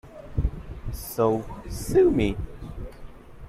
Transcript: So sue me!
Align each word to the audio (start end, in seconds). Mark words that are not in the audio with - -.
So 1.13 1.45
sue 1.69 2.09
me! 2.09 2.35